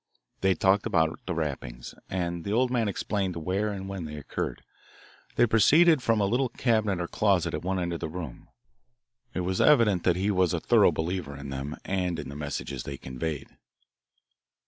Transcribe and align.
They 0.39 0.55
talked 0.55 0.87
about 0.87 1.19
the 1.27 1.35
rappings, 1.35 1.93
and 2.09 2.43
the 2.43 2.51
old 2.51 2.71
man 2.71 2.87
explained 2.87 3.35
where 3.35 3.69
and 3.69 3.87
when 3.87 4.05
they 4.05 4.15
occurred. 4.15 4.63
They 5.35 5.45
proceeded 5.45 6.01
from 6.01 6.19
a 6.19 6.25
little 6.25 6.49
cabinet 6.49 6.99
or 6.99 7.07
closet 7.07 7.53
at 7.53 7.61
one 7.61 7.77
end 7.77 7.93
of 7.93 7.99
the 7.99 8.09
room. 8.09 8.49
It 9.35 9.41
was 9.41 9.61
evident 9.61 10.03
that 10.05 10.15
he 10.15 10.31
was 10.31 10.55
a 10.55 10.59
thorough 10.59 10.91
believer 10.91 11.37
in 11.37 11.51
them 11.51 11.77
and 11.85 12.17
in 12.17 12.29
the 12.29 12.35
messages 12.35 12.81
they 12.81 12.97
conveyed. 12.97 13.49